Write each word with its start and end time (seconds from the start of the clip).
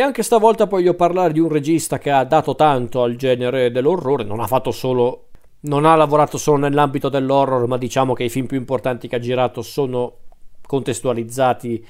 E 0.00 0.02
anche 0.02 0.22
stavolta 0.22 0.64
voglio 0.64 0.94
parlare 0.94 1.34
di 1.34 1.40
un 1.40 1.50
regista 1.50 1.98
che 1.98 2.10
ha 2.10 2.24
dato 2.24 2.54
tanto 2.54 3.02
al 3.02 3.16
genere 3.16 3.70
dell'orrore, 3.70 4.24
non 4.24 4.40
ha 4.40 4.46
fatto 4.46 4.70
solo 4.70 5.26
non 5.64 5.84
ha 5.84 5.94
lavorato 5.94 6.38
solo 6.38 6.56
nell'ambito 6.56 7.10
dell'horror, 7.10 7.66
ma 7.66 7.76
diciamo 7.76 8.14
che 8.14 8.24
i 8.24 8.30
film 8.30 8.46
più 8.46 8.56
importanti 8.56 9.08
che 9.08 9.16
ha 9.16 9.18
girato 9.18 9.60
sono 9.60 10.14
contestualizzati 10.66 11.86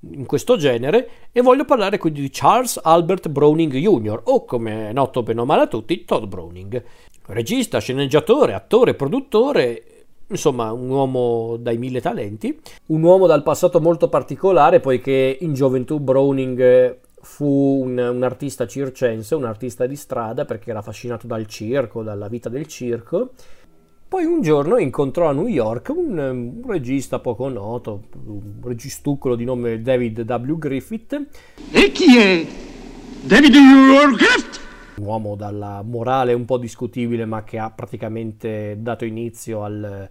in 0.00 0.26
questo 0.26 0.58
genere 0.58 1.08
e 1.32 1.40
voglio 1.40 1.64
parlare 1.64 1.96
quindi 1.96 2.20
di 2.20 2.28
Charles 2.30 2.78
Albert 2.82 3.30
Browning 3.30 3.72
Jr. 3.72 4.20
o 4.24 4.44
come 4.44 4.90
è 4.90 4.92
noto 4.92 5.22
bene 5.22 5.40
o 5.40 5.46
male 5.46 5.62
a 5.62 5.66
tutti 5.66 6.04
Todd 6.04 6.24
Browning. 6.24 6.84
Regista, 7.28 7.78
sceneggiatore, 7.78 8.52
attore, 8.52 8.92
produttore, 8.92 10.04
insomma 10.28 10.72
un 10.72 10.90
uomo 10.90 11.56
dai 11.58 11.78
mille 11.78 12.02
talenti, 12.02 12.60
un 12.88 13.02
uomo 13.02 13.26
dal 13.26 13.42
passato 13.42 13.80
molto 13.80 14.10
particolare 14.10 14.80
poiché 14.80 15.38
in 15.40 15.54
gioventù 15.54 16.00
Browning 16.00 17.04
fu 17.26 17.82
un, 17.82 17.98
un, 17.98 18.22
artista 18.22 18.68
circense, 18.68 19.34
un 19.34 19.44
artista 19.44 19.84
di 19.86 19.96
strada 19.96 20.44
perché 20.44 20.70
era 20.70 20.78
affascinato 20.78 21.26
dal 21.26 21.44
circo, 21.46 22.04
dalla 22.04 22.28
vita 22.28 22.48
del 22.48 22.66
circo. 22.68 23.32
Poi 24.08 24.24
un 24.24 24.40
giorno 24.40 24.78
incontrò 24.78 25.28
a 25.28 25.32
New 25.32 25.48
York 25.48 25.92
un, 25.94 26.16
un 26.16 26.62
regista 26.64 27.18
poco 27.18 27.48
noto, 27.48 28.04
un 28.24 28.60
registuccolo 28.62 29.34
di 29.34 29.44
nome 29.44 29.82
David 29.82 30.20
W. 30.20 30.56
Griffith. 30.56 31.26
E 31.72 31.90
chi 31.90 32.16
è? 32.16 32.46
David 33.22 33.54
W. 33.54 34.14
Griffith? 34.14 34.60
Un 34.98 35.04
uomo 35.04 35.34
dalla 35.34 35.82
morale 35.82 36.32
un 36.32 36.44
po' 36.44 36.58
discutibile 36.58 37.26
ma 37.26 37.42
che 37.42 37.58
ha 37.58 37.70
praticamente 37.70 38.76
dato 38.78 39.04
inizio 39.04 39.64
al, 39.64 40.08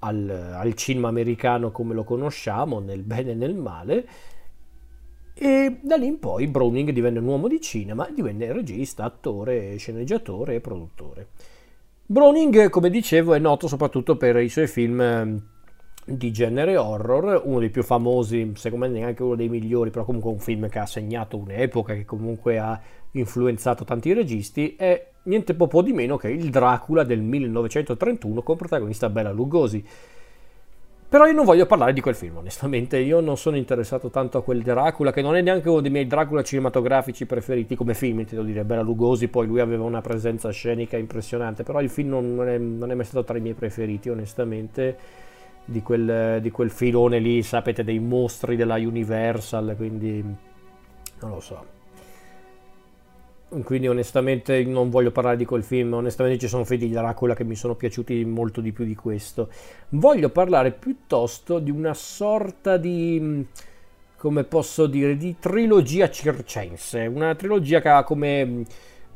al, 0.00 0.52
al 0.54 0.74
cinema 0.74 1.06
americano 1.06 1.70
come 1.70 1.94
lo 1.94 2.02
conosciamo, 2.02 2.80
nel 2.80 3.04
bene 3.04 3.30
e 3.30 3.34
nel 3.34 3.54
male 3.54 4.08
e 5.38 5.78
da 5.82 5.96
lì 5.96 6.06
in 6.06 6.18
poi 6.18 6.46
Browning 6.46 6.90
divenne 6.90 7.18
un 7.18 7.26
uomo 7.26 7.46
di 7.46 7.60
cinema, 7.60 8.08
divenne 8.10 8.52
regista, 8.52 9.04
attore, 9.04 9.76
sceneggiatore 9.76 10.54
e 10.54 10.60
produttore. 10.60 11.28
Browning, 12.06 12.70
come 12.70 12.88
dicevo, 12.88 13.34
è 13.34 13.38
noto 13.38 13.68
soprattutto 13.68 14.16
per 14.16 14.36
i 14.36 14.48
suoi 14.48 14.66
film 14.66 15.00
ehm, 15.00 15.42
di 16.06 16.32
genere 16.32 16.76
horror, 16.76 17.42
uno 17.44 17.58
dei 17.58 17.68
più 17.68 17.82
famosi, 17.82 18.52
secondo 18.54 18.86
me 18.86 18.92
neanche 18.92 19.22
uno 19.22 19.34
dei 19.34 19.48
migliori, 19.48 19.90
però 19.90 20.04
comunque 20.04 20.30
un 20.30 20.38
film 20.38 20.68
che 20.68 20.78
ha 20.78 20.86
segnato 20.86 21.36
un'epoca, 21.36 21.92
che 21.94 22.04
comunque 22.04 22.58
ha 22.58 22.80
influenzato 23.10 23.84
tanti 23.84 24.12
registi, 24.12 24.74
è 24.76 25.10
niente 25.24 25.54
po' 25.54 25.82
di 25.82 25.92
meno 25.92 26.16
che 26.16 26.30
il 26.30 26.48
Dracula 26.48 27.04
del 27.04 27.20
1931 27.20 28.42
con 28.42 28.56
protagonista 28.56 29.10
Bella 29.10 29.32
Lugosi. 29.32 29.84
Però 31.16 31.28
io 31.28 31.34
non 31.34 31.46
voglio 31.46 31.64
parlare 31.64 31.94
di 31.94 32.02
quel 32.02 32.14
film, 32.14 32.36
onestamente. 32.36 32.98
Io 32.98 33.20
non 33.20 33.38
sono 33.38 33.56
interessato 33.56 34.10
tanto 34.10 34.36
a 34.36 34.42
quel 34.42 34.60
Dracula, 34.60 35.12
che 35.12 35.22
non 35.22 35.34
è 35.34 35.40
neanche 35.40 35.70
uno 35.70 35.80
dei 35.80 35.90
miei 35.90 36.06
Dracula 36.06 36.42
cinematografici 36.42 37.24
preferiti 37.24 37.74
come 37.74 37.94
film, 37.94 38.20
intendo 38.20 38.44
dire. 38.44 38.64
Bela 38.64 38.82
Lugosi, 38.82 39.28
poi 39.28 39.46
lui 39.46 39.60
aveva 39.60 39.82
una 39.84 40.02
presenza 40.02 40.50
scenica 40.50 40.98
impressionante, 40.98 41.62
però 41.62 41.80
il 41.80 41.88
film 41.88 42.10
non 42.10 42.46
è, 42.46 42.58
non 42.58 42.90
è 42.90 42.94
mai 42.94 43.06
stato 43.06 43.24
tra 43.24 43.38
i 43.38 43.40
miei 43.40 43.54
preferiti, 43.54 44.10
onestamente. 44.10 44.98
Di 45.64 45.80
quel, 45.80 46.42
di 46.42 46.50
quel 46.50 46.68
filone 46.68 47.18
lì, 47.18 47.42
sapete, 47.42 47.82
dei 47.82 47.98
mostri 47.98 48.54
della 48.54 48.74
Universal, 48.74 49.72
quindi 49.74 50.22
non 50.22 51.30
lo 51.30 51.40
so 51.40 51.75
quindi 53.62 53.86
onestamente 53.88 54.62
non 54.64 54.90
voglio 54.90 55.12
parlare 55.12 55.36
di 55.36 55.44
quel 55.44 55.62
film, 55.62 55.94
onestamente 55.94 56.38
ci 56.38 56.48
sono 56.48 56.64
film 56.64 56.80
di 56.80 56.90
Dracula 56.90 57.34
che 57.34 57.44
mi 57.44 57.54
sono 57.54 57.74
piaciuti 57.74 58.24
molto 58.24 58.60
di 58.60 58.72
più 58.72 58.84
di 58.84 58.94
questo. 58.94 59.48
Voglio 59.90 60.30
parlare 60.30 60.72
piuttosto 60.72 61.58
di 61.58 61.70
una 61.70 61.94
sorta 61.94 62.76
di 62.76 63.46
come 64.16 64.44
posso 64.44 64.86
dire, 64.86 65.16
di 65.16 65.36
trilogia 65.38 66.10
circense, 66.10 67.06
una 67.06 67.34
trilogia 67.34 67.80
che 67.80 67.88
ha 67.88 68.02
come, 68.02 68.64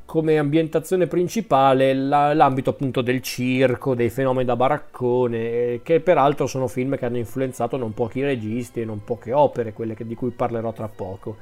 come 0.04 0.38
ambientazione 0.38 1.06
principale 1.06 1.94
la, 1.94 2.34
l'ambito 2.34 2.70
appunto 2.70 3.00
del 3.00 3.20
circo, 3.22 3.94
dei 3.94 4.10
fenomeni 4.10 4.44
da 4.44 4.56
baraccone, 4.56 5.80
che 5.82 6.00
peraltro 6.00 6.46
sono 6.46 6.68
film 6.68 6.96
che 6.96 7.06
hanno 7.06 7.16
influenzato 7.16 7.76
non 7.76 7.94
pochi 7.94 8.22
registi 8.22 8.82
e 8.82 8.84
non 8.84 9.02
poche 9.02 9.32
opere, 9.32 9.72
quelle 9.72 9.94
che, 9.94 10.06
di 10.06 10.14
cui 10.14 10.30
parlerò 10.30 10.72
tra 10.72 10.88
poco. 10.88 11.36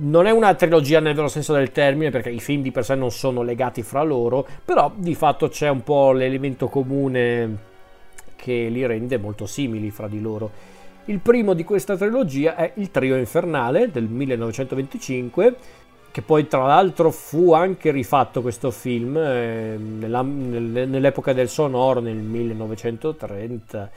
Non 0.00 0.26
è 0.26 0.30
una 0.30 0.54
trilogia 0.54 1.00
nel 1.00 1.14
vero 1.14 1.26
senso 1.26 1.54
del 1.54 1.72
termine, 1.72 2.10
perché 2.10 2.30
i 2.30 2.38
film 2.38 2.62
di 2.62 2.70
per 2.70 2.84
sé 2.84 2.94
non 2.94 3.10
sono 3.10 3.42
legati 3.42 3.82
fra 3.82 4.02
loro, 4.02 4.46
però 4.64 4.92
di 4.94 5.16
fatto 5.16 5.48
c'è 5.48 5.68
un 5.68 5.82
po' 5.82 6.12
l'elemento 6.12 6.68
comune 6.68 7.66
che 8.36 8.68
li 8.68 8.86
rende 8.86 9.18
molto 9.18 9.46
simili 9.46 9.90
fra 9.90 10.06
di 10.06 10.20
loro. 10.20 10.50
Il 11.06 11.18
primo 11.18 11.52
di 11.52 11.64
questa 11.64 11.96
trilogia 11.96 12.54
è 12.54 12.72
Il 12.76 12.92
Trio 12.92 13.16
Infernale 13.16 13.90
del 13.90 14.04
1925, 14.04 15.56
che 16.12 16.22
poi 16.22 16.46
tra 16.46 16.64
l'altro 16.64 17.10
fu 17.10 17.52
anche 17.52 17.90
rifatto 17.90 18.40
questo 18.40 18.70
film 18.70 19.16
eh, 19.16 19.76
nell'epoca 19.76 21.32
del 21.32 21.48
sonoro 21.48 21.98
nel 21.98 22.16
1930 22.16 23.90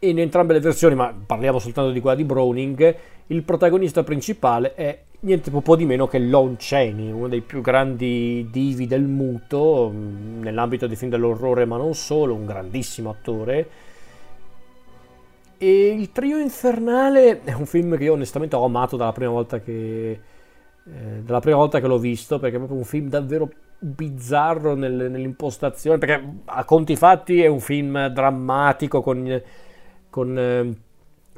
in 0.00 0.18
entrambe 0.18 0.54
le 0.54 0.60
versioni, 0.60 0.94
ma 0.94 1.14
parliamo 1.26 1.58
soltanto 1.58 1.90
di 1.90 2.00
quella 2.00 2.16
di 2.16 2.24
Browning, 2.24 2.96
il 3.26 3.42
protagonista 3.42 4.02
principale 4.02 4.74
è 4.74 4.98
niente 5.20 5.50
po' 5.50 5.76
di 5.76 5.84
meno 5.84 6.06
che 6.06 6.18
Lon 6.18 6.56
Chaney, 6.58 7.10
uno 7.10 7.28
dei 7.28 7.42
più 7.42 7.60
grandi 7.60 8.48
divi 8.50 8.86
del 8.86 9.02
muto 9.02 9.90
mm, 9.92 10.42
nell'ambito 10.42 10.86
dei 10.86 10.96
film 10.96 11.10
dell'orrore, 11.10 11.64
ma 11.66 11.76
non 11.76 11.94
solo, 11.94 12.34
un 12.34 12.46
grandissimo 12.46 13.10
attore. 13.10 13.68
E 15.58 15.88
il 15.88 16.10
trio 16.10 16.38
infernale 16.38 17.42
è 17.44 17.52
un 17.52 17.66
film 17.66 17.96
che 17.98 18.04
io 18.04 18.14
onestamente 18.14 18.56
ho 18.56 18.64
amato 18.64 18.96
dalla 18.96 19.12
prima 19.12 19.30
volta 19.30 19.60
che, 19.60 20.10
eh, 20.12 21.22
dalla 21.22 21.40
prima 21.40 21.58
volta 21.58 21.80
che 21.80 21.86
l'ho 21.86 21.98
visto, 21.98 22.38
perché 22.38 22.56
è 22.56 22.58
proprio 22.58 22.78
un 22.78 22.84
film 22.84 23.08
davvero 23.08 23.50
bizzarro 23.78 24.74
nel, 24.74 25.10
nell'impostazione, 25.10 25.98
perché 25.98 26.38
a 26.46 26.64
conti 26.64 26.96
fatti 26.96 27.42
è 27.42 27.46
un 27.46 27.60
film 27.60 28.06
drammatico 28.06 29.02
con, 29.02 29.42
con 30.10 30.38
eh, 30.38 30.74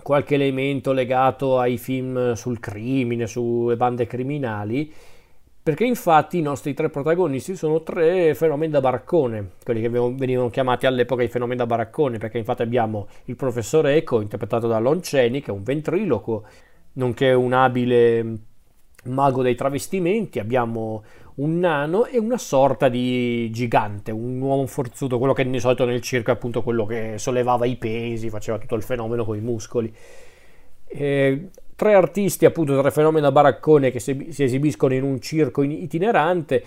qualche 0.03 0.35
elemento 0.35 0.93
legato 0.93 1.59
ai 1.59 1.79
film 1.79 2.33
sul 2.33 2.59
crimine, 2.59 3.27
sulle 3.27 3.77
bande 3.77 4.07
criminali, 4.07 4.93
perché 5.63 5.85
infatti 5.85 6.39
i 6.39 6.43
nostri 6.43 6.75
tre 6.75 6.91
protagonisti 6.91 7.55
sono 7.55 7.83
tre 7.83 8.35
fenomeni 8.35 8.73
da 8.73 8.81
baraccone, 8.81 9.51
quelli 9.63 9.81
che 9.81 9.89
venivano 9.89 10.51
chiamati 10.51 10.87
all'epoca 10.87 11.23
i 11.23 11.29
fenomeni 11.29 11.59
da 11.59 11.67
baraccone, 11.67 12.19
perché 12.19 12.39
infatti 12.39 12.63
abbiamo 12.63 13.07
il 13.27 13.37
professor 13.37 13.87
Eco, 13.87 14.21
interpretato 14.21 14.67
da 14.67 14.81
Lon 14.81 14.99
Chaney, 15.01 15.41
che 15.41 15.53
è 15.53 15.55
un 15.55 15.63
ventriloquo, 15.63 16.45
nonché 16.95 17.33
un 17.33 17.53
abile 17.53 18.39
mago 19.05 19.43
dei 19.43 19.55
travestimenti, 19.55 20.41
abbiamo 20.41 21.05
un 21.37 21.59
nano 21.59 22.07
e 22.07 22.19
una 22.19 22.39
sorta 22.39 22.89
di 22.89 23.51
gigante, 23.51 24.11
un 24.11 24.41
uomo 24.41 24.67
forzuto, 24.67 25.19
quello 25.19 25.33
che 25.33 25.49
di 25.49 25.61
solito 25.61 25.85
nel 25.85 26.01
circo 26.01 26.31
è 26.31 26.35
appunto 26.35 26.63
quello 26.63 26.85
che 26.85 27.15
sollevava 27.17 27.67
i 27.67 27.77
pesi, 27.77 28.29
faceva 28.31 28.59
tutto 28.59 28.75
il 28.75 28.83
fenomeno 28.83 29.25
con 29.25 29.37
i 29.37 29.41
muscoli. 29.41 29.95
E 30.87 31.49
tre 31.75 31.95
artisti, 31.95 32.45
appunto, 32.45 32.79
tre 32.79 32.91
fenomeni 32.91 33.23
da 33.23 33.33
baraccone 33.33 33.91
che 33.91 33.99
si, 33.99 34.29
si 34.31 34.43
esibiscono 34.43 34.95
in 34.95 35.03
un 35.03 35.21
circo 35.21 35.63
itinerante, 35.63 36.65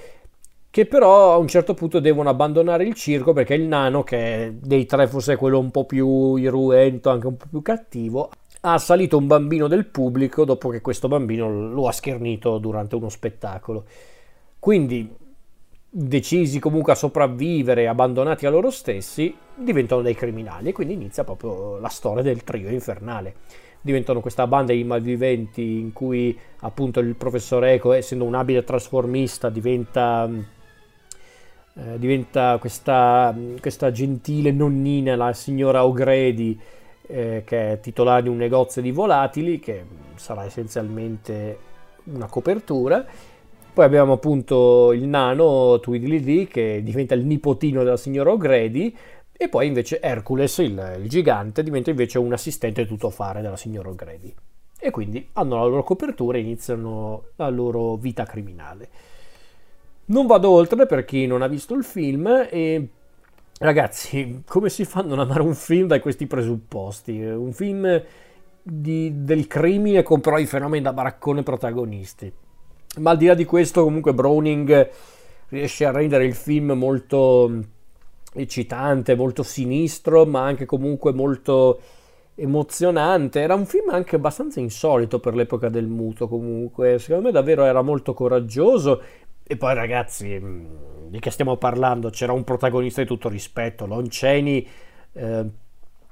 che 0.72 0.86
però 0.86 1.34
a 1.34 1.38
un 1.38 1.47
certo 1.47 1.74
punto 1.74 2.00
devono 2.00 2.30
abbandonare 2.30 2.84
il 2.84 2.96
circo 2.96 3.32
perché 3.32 3.53
il 3.53 3.64
nano, 3.64 4.03
che 4.03 4.56
dei 4.59 4.86
tre 4.86 5.08
forse 5.08 5.36
quello 5.38 5.59
un 5.59 5.72
po' 5.72 5.86
più 5.86 6.36
irruento, 6.36 7.09
anche 7.09 7.28
un 7.28 7.38
po' 7.38 7.46
più 7.50 7.62
cattivo, 7.62 8.30
ha 8.62 8.74
assalito 8.74 9.18
un 9.18 9.28
bambino 9.28 9.68
del 9.68 9.86
pubblico 9.86 10.44
dopo 10.44 10.70
che 10.70 10.82
questo 10.82 11.08
bambino 11.08 11.70
lo 11.70 11.88
ha 11.88 11.92
schernito 11.92 12.58
durante 12.58 12.96
uno 12.96 13.09
spettacolo. 13.09 13.85
Quindi, 14.66 15.08
decisi 15.88 16.58
comunque 16.58 16.94
a 16.94 16.96
sopravvivere, 16.96 17.88
abbandonati 17.88 18.47
a 18.47 18.50
loro 18.50 18.72
stessi, 18.72 19.32
diventano 19.53 20.02
dei 20.02 20.16
criminali 20.16 20.70
e 20.70 20.72
quindi 20.72 20.96
inizia 20.96 21.23
proprio 21.23 21.78
la 21.78 21.88
storia 21.90 22.23
del 22.23 22.44
trio 22.44 22.70
infernale. 22.70 23.35
Diventano 23.79 24.22
questa 24.22 24.47
banda 24.47 24.73
di 24.73 24.84
malviventi 24.84 25.78
in 25.78 25.94
cui 25.94 26.35
appunto 26.62 27.00
il 27.00 27.14
professor 27.14 27.64
Eco, 27.64 27.91
essendo 27.91 28.23
un 28.23 28.34
abile 28.34 28.64
trasformista, 28.64 29.52
diventa, 29.52 30.28
eh, 31.76 32.00
diventa 32.00 32.58
questa, 32.58 33.38
questa, 33.62 33.91
gentile 33.91 34.50
nonnina, 34.52 35.16
la 35.16 35.32
signora 35.34 35.85
O'Grady, 35.85 36.59
eh, 37.06 37.44
che 37.46 37.73
è 37.73 37.79
titolare 37.82 38.23
di 38.23 38.29
un 38.29 38.38
negozio 38.38 38.82
di 38.82 38.90
volatili, 38.90 39.59
che 39.59 39.85
sarà 40.16 40.44
essenzialmente 40.44 41.59
una 42.06 42.26
copertura 42.26 43.06
poi 43.76 43.84
abbiamo 43.84 44.14
appunto 44.14 44.94
il 44.94 45.06
nano 45.06 45.82
Tweedledee 45.82 46.48
che 46.48 46.80
diventa 46.82 47.14
il 47.14 47.26
nipotino 47.26 47.84
della 47.84 47.98
signora 47.98 48.32
O'Grady 48.32 48.96
e 49.34 49.50
poi 49.50 49.68
invece 49.68 50.00
Hercules, 50.00 50.60
il, 50.60 51.00
il 51.02 51.10
gigante, 51.10 51.62
diventa 51.62 51.90
invece 51.90 52.18
un 52.18 52.32
assistente 52.32 52.88
tuttofare 52.88 53.42
della 53.42 53.58
signora 53.58 53.90
O'Grady. 53.90 54.34
E 54.80 54.92
quindi 54.92 55.28
hanno 55.34 55.58
la 55.58 55.66
loro 55.66 55.84
copertura 55.84 56.38
e 56.38 56.42
iniziano 56.42 57.24
la 57.36 57.50
loro 57.50 57.98
vita 57.98 58.24
criminale. 58.24 58.88
Non 60.06 60.26
vado 60.26 60.52
oltre 60.52 60.86
per 60.86 61.04
chi 61.04 61.28
non 61.28 61.42
ha 61.42 61.48
visto 61.48 61.74
il 61.74 61.84
film 61.84 62.48
e 62.50 62.88
ragazzi, 63.60 64.44
come 64.48 64.70
si 64.70 64.86
fa 64.86 65.02
a 65.02 65.04
non 65.04 65.20
amare 65.20 65.42
un 65.42 65.54
film 65.54 65.88
da 65.88 66.00
questi 66.00 66.28
presupposti? 66.28 67.20
Un 67.20 67.52
film 67.52 68.02
di, 68.62 69.12
del 69.26 69.48
crimine 69.48 70.02
con 70.02 70.22
però 70.22 70.38
i 70.38 70.46
fenomeni 70.46 70.82
da 70.82 70.94
baraccone 70.94 71.44
protagonisti 71.44 72.32
Ma 72.97 73.12
al 73.12 73.18
di 73.18 73.26
là 73.26 73.34
di 73.34 73.46
questo, 73.46 73.84
comunque, 73.84 74.14
Browning 74.14 74.90
riesce 75.50 75.86
a 75.86 75.92
rendere 75.92 76.26
il 76.26 76.34
film 76.34 76.72
molto 76.72 77.52
eccitante, 78.34 79.16
molto 79.16 79.44
sinistro, 79.44 80.26
ma 80.26 80.44
anche 80.44 80.66
comunque 80.66 81.14
molto 81.14 81.80
emozionante. 82.36 83.40
Era 83.40 83.56
un 83.56 83.66
film 83.66 83.90
anche 83.90 84.18
abbastanza 84.18 84.59
insolito 84.59 85.20
per 85.20 85.36
l'epoca 85.36 85.70
del 85.70 85.88
muto, 85.88 86.28
comunque. 86.28 87.00
Secondo 87.00 87.28
me 87.28 87.32
davvero 87.32 87.64
era 87.64 87.82
molto 87.82 88.14
coraggioso. 88.14 89.02
E 89.44 89.58
poi, 89.58 89.74
ragazzi, 89.74 90.40
mm, 90.40 90.66
di 91.09 91.20
che 91.20 91.32
stiamo 91.32 91.58
parlando? 91.58 92.09
C'era 92.09 92.34
un 92.34 92.44
protagonista 92.44 93.02
di 93.02 93.08
tutto 93.08 93.30
rispetto, 93.30 93.86
Lonceni. 93.86 94.68
Eh, 95.14 95.46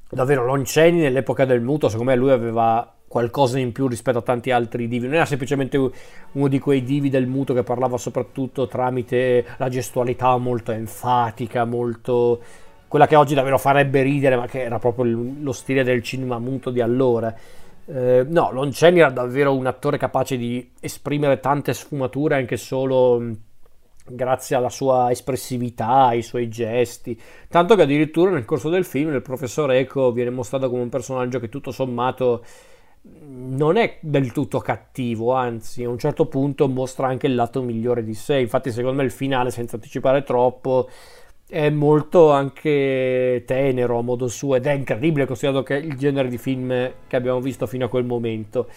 davvero, 0.09 0.45
Lonceni 0.45 0.99
nell'epoca 0.99 1.45
del 1.45 1.61
muto, 1.61 1.89
secondo 1.89 2.11
me 2.11 2.17
lui 2.17 2.31
aveva 2.31 2.92
qualcosa 3.13 3.59
in 3.59 3.71
più 3.71 3.87
rispetto 3.87 4.17
a 4.17 4.21
tanti 4.23 4.49
altri 4.49 4.87
divi. 4.87 5.05
Non 5.05 5.13
era 5.13 5.25
semplicemente 5.25 5.77
uno 5.77 6.47
di 6.47 6.57
quei 6.57 6.81
divi 6.81 7.11
del 7.11 7.27
muto 7.27 7.53
che 7.53 7.61
parlava 7.61 7.95
soprattutto 7.97 8.65
tramite 8.65 9.45
la 9.57 9.69
gestualità 9.69 10.35
molto 10.37 10.71
enfatica, 10.71 11.63
molto 11.63 12.41
quella 12.87 13.05
che 13.05 13.15
oggi 13.15 13.35
davvero 13.35 13.59
farebbe 13.59 14.01
ridere, 14.01 14.35
ma 14.35 14.47
che 14.47 14.63
era 14.63 14.79
proprio 14.79 15.15
lo 15.39 15.51
stile 15.51 15.83
del 15.83 16.01
cinema 16.01 16.39
muto 16.39 16.71
di 16.71 16.81
allora. 16.81 17.31
Eh, 17.85 18.25
no, 18.27 18.51
Lonceni 18.51 18.97
era 18.97 19.11
davvero 19.11 19.55
un 19.55 19.67
attore 19.67 19.99
capace 19.99 20.35
di 20.35 20.71
esprimere 20.79 21.39
tante 21.39 21.71
sfumature 21.75 22.33
anche 22.33 22.57
solo 22.57 23.21
grazie 24.07 24.55
alla 24.55 24.69
sua 24.69 25.11
espressività, 25.11 26.07
ai 26.07 26.23
suoi 26.23 26.49
gesti, 26.49 27.19
tanto 27.47 27.75
che 27.75 27.83
addirittura 27.83 28.31
nel 28.31 28.45
corso 28.45 28.69
del 28.69 28.85
film 28.85 29.13
il 29.13 29.21
professor 29.21 29.71
Eco 29.71 30.11
viene 30.11 30.31
mostrato 30.31 30.67
come 30.67 30.81
un 30.81 30.89
personaggio 30.89 31.39
che 31.39 31.49
tutto 31.49 31.69
sommato 31.69 32.43
non 33.05 33.75
è 33.77 33.97
del 34.01 34.31
tutto 34.31 34.59
cattivo, 34.59 35.33
anzi 35.33 35.83
a 35.83 35.89
un 35.89 35.97
certo 35.97 36.25
punto 36.27 36.67
mostra 36.67 37.07
anche 37.07 37.27
il 37.27 37.35
lato 37.35 37.61
migliore 37.61 38.03
di 38.03 38.13
sé. 38.13 38.39
Infatti, 38.39 38.71
secondo 38.71 38.97
me 38.97 39.03
il 39.03 39.11
finale, 39.11 39.51
senza 39.51 39.75
anticipare 39.75 40.23
troppo, 40.23 40.89
è 41.47 41.69
molto 41.69 42.31
anche 42.31 43.43
tenero 43.45 43.99
a 43.99 44.01
modo 44.01 44.27
suo 44.27 44.55
ed 44.55 44.65
è 44.65 44.71
incredibile 44.71 45.25
considerato 45.25 45.63
che 45.63 45.75
il 45.75 45.97
genere 45.97 46.29
di 46.29 46.37
film 46.37 46.91
che 47.07 47.15
abbiamo 47.15 47.41
visto 47.41 47.67
fino 47.67 47.85
a 47.85 47.89
quel 47.89 48.05
momento 48.05 48.67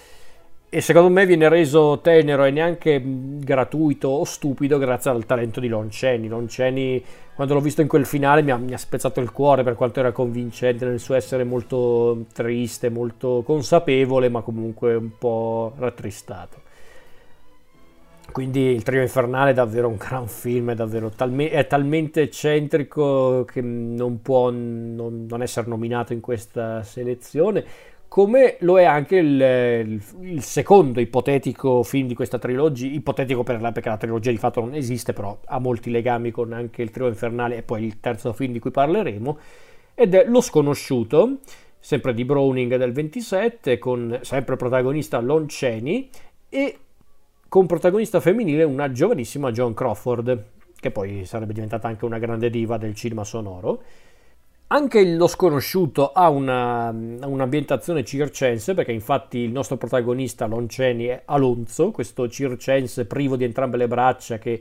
e 0.68 0.80
secondo 0.80 1.08
me 1.08 1.24
viene 1.26 1.48
reso 1.48 2.00
tenero 2.02 2.44
e 2.44 2.50
neanche 2.50 3.00
gratuito 3.04 4.08
o 4.08 4.24
stupido 4.24 4.78
grazie 4.78 5.10
al 5.10 5.24
talento 5.24 5.60
di 5.60 5.68
Lon 5.68 5.88
Chaney. 5.90 6.28
Lon 6.28 6.46
Chaney, 6.48 7.02
quando 7.34 7.54
l'ho 7.54 7.60
visto 7.60 7.82
in 7.82 7.88
quel 7.88 8.04
finale, 8.04 8.42
mi 8.42 8.50
ha, 8.50 8.56
mi 8.56 8.72
ha, 8.72 8.78
spezzato 8.78 9.20
il 9.20 9.30
cuore 9.30 9.62
per 9.62 9.74
quanto 9.76 10.00
era 10.00 10.10
convincente 10.10 10.84
nel 10.84 10.98
suo 10.98 11.14
essere 11.14 11.44
molto 11.44 12.26
triste, 12.32 12.90
molto 12.90 13.42
consapevole, 13.46 14.28
ma 14.28 14.40
comunque 14.40 14.94
un 14.96 15.16
po' 15.16 15.72
rattristato. 15.78 16.64
Quindi 18.32 18.60
il 18.60 18.82
trio 18.82 19.00
infernale 19.00 19.52
è 19.52 19.54
davvero 19.54 19.88
un 19.88 19.96
gran 19.96 20.26
film, 20.26 20.72
è, 20.72 20.74
davvero 20.74 21.10
talme- 21.10 21.48
è 21.48 21.66
talmente 21.66 22.22
eccentrico 22.22 23.44
che 23.44 23.62
non 23.62 24.20
può 24.20 24.50
non, 24.50 25.26
non 25.26 25.42
essere 25.42 25.68
nominato 25.68 26.12
in 26.12 26.20
questa 26.20 26.82
selezione 26.82 27.64
come 28.08 28.56
lo 28.60 28.78
è 28.78 28.84
anche 28.84 29.16
il, 29.16 29.40
il, 29.40 30.02
il, 30.20 30.42
secondo 30.42 31.00
ipotetico 31.00 31.82
film 31.82 32.06
di 32.06 32.14
questa 32.14 32.38
trilogia, 32.38 32.86
ipotetico 32.86 33.42
per 33.42 33.60
la, 33.60 33.72
perché 33.72 33.88
la 33.88 33.96
trilogia 33.96 34.30
di 34.30 34.38
fatto 34.38 34.60
non 34.60 34.74
esiste, 34.74 35.12
però 35.12 35.38
ha 35.44 35.58
molti 35.58 35.90
legami 35.90 36.30
con 36.30 36.52
anche 36.52 36.82
il 36.82 36.90
trio 36.90 37.08
infernale 37.08 37.56
e 37.56 37.62
poi 37.62 37.84
il 37.84 38.00
terzo 38.00 38.32
film 38.32 38.52
di 38.52 38.58
cui 38.58 38.70
parleremo, 38.70 39.38
ed 39.94 40.14
è 40.14 40.24
Lo 40.26 40.40
sconosciuto, 40.40 41.38
sempre 41.78 42.14
di 42.14 42.24
Browning 42.24 42.76
del 42.76 42.92
27, 42.92 43.78
con 43.78 44.18
sempre 44.22 44.56
protagonista 44.56 45.20
Lon 45.20 45.46
Chaney 45.48 46.08
e 46.48 46.78
con 47.48 47.66
protagonista 47.66 48.20
femminile 48.20 48.64
una 48.64 48.90
giovanissima 48.90 49.50
Joan 49.50 49.74
Crawford, 49.74 50.44
che 50.78 50.90
poi 50.90 51.24
sarebbe 51.24 51.52
diventata 51.52 51.88
anche 51.88 52.04
una 52.04 52.18
grande 52.18 52.50
diva 52.50 52.76
del 52.76 52.94
cinema 52.94 53.24
sonoro. 53.24 53.82
Anche 54.68 55.04
Lo 55.14 55.28
Sconosciuto 55.28 56.10
ha 56.10 56.28
una, 56.28 56.88
un'ambientazione 56.90 58.04
circense, 58.04 58.74
perché 58.74 58.90
infatti 58.90 59.38
il 59.38 59.52
nostro 59.52 59.76
protagonista 59.76 60.46
Lonceni 60.46 61.04
è 61.04 61.22
Alonso, 61.26 61.92
questo 61.92 62.28
circense 62.28 63.06
privo 63.06 63.36
di 63.36 63.44
entrambe 63.44 63.76
le 63.76 63.86
braccia 63.86 64.38
che, 64.38 64.60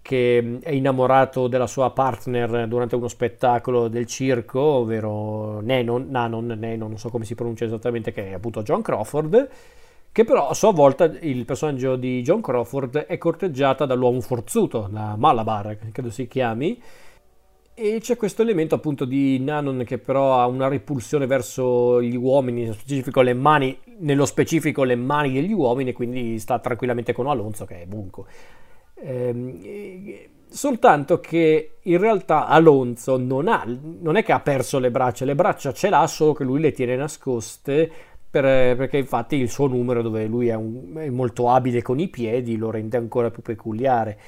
che 0.00 0.58
è 0.62 0.70
innamorato 0.70 1.48
della 1.48 1.66
sua 1.66 1.90
partner 1.90 2.66
durante 2.66 2.96
uno 2.96 3.08
spettacolo 3.08 3.88
del 3.88 4.06
circo, 4.06 4.58
ovvero 4.58 5.60
Nenon, 5.60 6.06
Nanon, 6.08 6.46
Nenon, 6.46 6.88
non 6.88 6.98
so 6.98 7.10
come 7.10 7.26
si 7.26 7.34
pronuncia 7.34 7.66
esattamente, 7.66 8.12
che 8.12 8.30
è 8.30 8.32
appunto 8.32 8.62
John 8.62 8.80
Crawford, 8.80 9.48
che 10.12 10.24
però 10.24 10.48
a 10.48 10.54
sua 10.54 10.72
volta 10.72 11.04
il 11.04 11.44
personaggio 11.44 11.96
di 11.96 12.22
John 12.22 12.40
Crawford 12.40 13.00
è 13.00 13.18
corteggiata 13.18 13.84
dall'uomo 13.84 14.22
forzuto, 14.22 14.88
da 14.90 15.14
Malabar, 15.14 15.76
credo 15.92 16.08
si 16.08 16.26
chiami, 16.26 16.80
e 17.78 17.98
c'è 18.00 18.16
questo 18.16 18.40
elemento 18.40 18.74
appunto 18.74 19.04
di 19.04 19.38
Nanon 19.38 19.84
che 19.84 19.98
però 19.98 20.40
ha 20.40 20.46
una 20.46 20.66
repulsione 20.66 21.26
verso 21.26 22.00
gli 22.00 22.16
uomini, 22.16 22.62
nello 22.62 22.72
specifico 22.72 23.20
le 23.20 23.34
mani, 23.34 23.78
specifico 24.24 24.82
le 24.82 24.96
mani 24.96 25.34
degli 25.34 25.52
uomini, 25.52 25.90
e 25.90 25.92
quindi 25.92 26.38
sta 26.38 26.58
tranquillamente 26.58 27.12
con 27.12 27.26
Alonso 27.26 27.66
che 27.66 27.82
è 27.82 27.86
bunco. 27.86 28.26
Ehm, 28.94 29.60
soltanto 30.48 31.20
che 31.20 31.76
in 31.82 31.98
realtà 31.98 32.46
Alonso 32.46 33.18
non, 33.18 33.46
ha, 33.46 33.62
non 33.66 34.16
è 34.16 34.24
che 34.24 34.32
ha 34.32 34.40
perso 34.40 34.78
le 34.78 34.90
braccia, 34.90 35.26
le 35.26 35.34
braccia 35.34 35.74
ce 35.74 35.90
l'ha, 35.90 36.06
solo 36.06 36.32
che 36.32 36.44
lui 36.44 36.60
le 36.60 36.72
tiene 36.72 36.96
nascoste 36.96 37.92
per, 38.30 38.74
perché 38.74 38.96
infatti 38.96 39.36
il 39.36 39.50
suo 39.50 39.66
numero 39.66 40.00
dove 40.00 40.24
lui 40.24 40.48
è, 40.48 40.54
un, 40.54 40.94
è, 40.96 41.10
molto 41.10 41.50
abile 41.50 41.82
con 41.82 41.98
i 42.00 42.08
piedi 42.08 42.56
lo 42.56 42.70
rende 42.70 42.96
ancora 42.96 43.30
più 43.30 43.42
peculiare. 43.42 44.18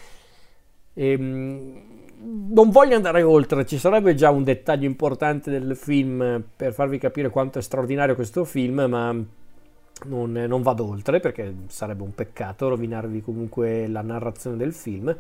Ehm, 0.92 1.96
non 2.20 2.70
voglio 2.70 2.96
andare 2.96 3.22
oltre, 3.22 3.64
ci 3.64 3.78
sarebbe 3.78 4.14
già 4.14 4.30
un 4.30 4.42
dettaglio 4.42 4.86
importante 4.86 5.50
del 5.50 5.76
film 5.76 6.42
per 6.56 6.72
farvi 6.72 6.98
capire 6.98 7.30
quanto 7.30 7.58
è 7.58 7.62
straordinario 7.62 8.14
questo 8.14 8.44
film, 8.44 8.86
ma 8.88 9.12
non, 9.12 10.32
non, 10.32 10.62
vado 10.62 10.88
oltre 10.88 11.20
perché 11.20 11.54
sarebbe 11.68 12.02
un 12.02 12.14
peccato 12.14 12.68
rovinarvi 12.68 13.22
comunque 13.22 13.86
la 13.86 14.02
narrazione 14.02 14.56
del 14.56 14.72
film. 14.72 15.14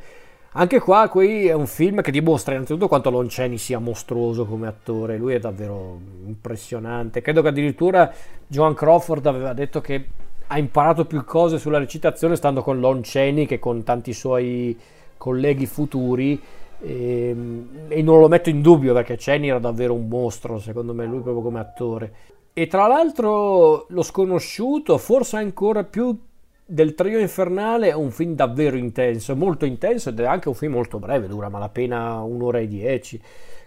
Anche 0.52 0.80
qua 0.80 1.08
qui 1.08 1.46
è 1.46 1.52
un 1.52 1.66
film 1.66 2.00
che 2.00 2.10
dimostra 2.10 2.54
innanzitutto 2.54 2.88
quanto 2.88 3.10
Lonceni 3.10 3.58
sia 3.58 3.78
mostruoso 3.78 4.44
come 4.46 4.66
attore, 4.66 5.18
lui 5.18 5.34
è 5.34 5.38
davvero 5.38 6.00
impressionante. 6.26 7.20
Credo 7.20 7.42
che 7.42 7.48
addirittura 7.48 8.12
Joan 8.46 8.74
Crawford 8.74 9.26
aveva 9.26 9.52
detto 9.52 9.80
che 9.80 10.06
ha 10.46 10.58
imparato 10.58 11.04
più 11.04 11.22
cose 11.24 11.58
sulla 11.58 11.78
recitazione 11.78 12.34
stando 12.34 12.62
con 12.62 12.80
Lonceni 12.80 13.46
che 13.46 13.58
con 13.58 13.84
tanti 13.84 14.12
suoi 14.14 14.76
colleghi 15.18 15.66
futuri 15.66 16.40
e, 16.80 17.28
ehm, 17.28 17.68
e, 17.88 18.02
non 18.02 18.20
lo 18.20 18.28
metto 18.28 18.48
in 18.48 18.62
dubbio 18.62 18.94
perché 18.94 19.16
Cheney 19.16 19.48
era 19.48 19.58
davvero 19.58 19.94
un 19.94 20.08
mostro, 20.08 20.58
secondo 20.58 20.94
me, 20.94 21.06
lui 21.06 21.20
proprio 21.20 21.42
come 21.42 21.60
attore. 21.60 22.12
E 22.52 22.66
tra 22.66 22.86
l'altro, 22.86 23.86
Lo 23.90 24.02
sconosciuto, 24.02 24.98
forse 24.98 25.36
ancora 25.36 25.84
più 25.84 26.16
del 26.64 26.94
trio 26.94 27.18
infernale, 27.18 27.88
è 27.88 27.94
un 27.94 28.10
film 28.10 28.34
davvero 28.34 28.76
intenso, 28.76 29.34
molto 29.36 29.64
intenso 29.64 30.10
ed 30.10 30.20
è 30.20 30.24
anche 30.24 30.48
un 30.48 30.54
film 30.54 30.72
molto 30.72 30.98
breve, 30.98 31.26
dura 31.26 31.48
malapena 31.48 32.20
un'ora 32.22 32.58
e 32.58 32.68
dieci, 32.68 33.20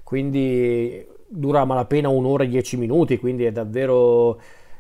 quindi 0.04 1.04
dura 1.28 1.66
malapena 1.66 2.10
un'ora 2.10 2.44
e 2.44 2.48
dieci 2.48 2.78
minuti, 2.78 3.18
quindi 3.18 3.46
è 3.46 3.52
davvero, 3.52 4.38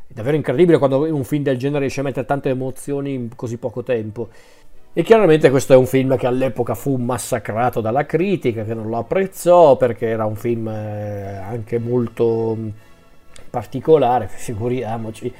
è 0.07 0.13
davvero 0.13 0.35
incredibile 0.35 0.77
quando 0.77 1.03
un 1.03 1.23
film 1.23 1.43
del 1.43 1.57
genere 1.57 1.79
riesce 1.79 2.01
a 2.01 2.03
mettere 2.03 2.25
tante 2.25 2.49
emozioni 2.49 3.13
in 3.13 3.29
così 3.35 3.57
poco 3.57 3.81
tempo. 3.81 4.29
E 4.93 5.03
chiaramente 5.03 5.49
questo 5.49 5.71
è 5.71 5.77
un 5.77 5.85
film 5.85 6.17
che 6.17 6.27
all'epoca 6.27 6.75
fu 6.75 6.97
massacrato 6.97 7.79
dalla 7.79 8.05
critica, 8.05 8.65
che 8.65 8.73
non 8.73 8.89
lo 8.89 8.97
apprezzò 8.97 9.77
perché 9.77 10.07
era 10.07 10.25
un 10.25 10.35
film 10.35 10.67
eh, 10.67 11.37
anche 11.37 11.79
molto 11.79 12.57
particolare, 13.49 14.27
figuriamoci. 14.27 15.33